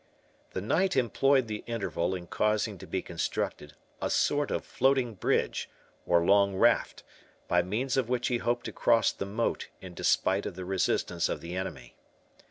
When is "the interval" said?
1.45-2.15